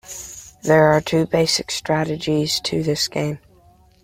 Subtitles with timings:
[0.63, 3.37] There are two basic strategies to this game.